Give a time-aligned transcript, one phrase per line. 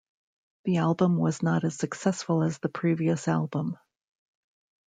[0.65, 3.77] The album was not as successful as the previous album.